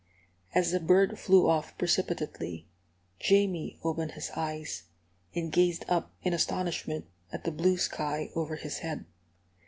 [0.55, 2.67] As the bird flew off precipitately,
[3.19, 4.85] Jamie opened his eyes,
[5.35, 9.05] and gazed up in astonishment at the blue sky over his head.